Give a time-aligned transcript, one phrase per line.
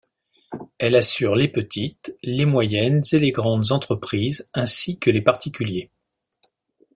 [0.79, 5.91] Elle assure les petites, les moyennes et les grandes entreprises ainsi que les particuliers.